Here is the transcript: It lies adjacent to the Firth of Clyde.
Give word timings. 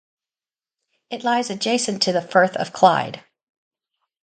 It 1.11 1.23
lies 1.23 1.51
adjacent 1.51 2.01
to 2.01 2.11
the 2.11 2.23
Firth 2.23 2.55
of 2.57 2.73
Clyde. 2.73 3.23